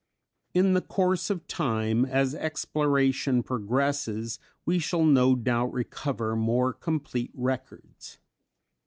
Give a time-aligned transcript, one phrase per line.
[0.55, 7.29] In the course of time, as exploration progresses, we shall no doubt recover more complete
[7.35, 8.17] records.